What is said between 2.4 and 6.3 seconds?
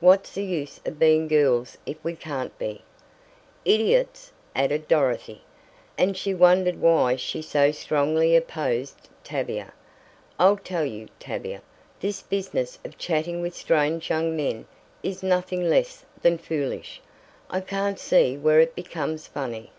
be" "Idiots!" added Dorothy, and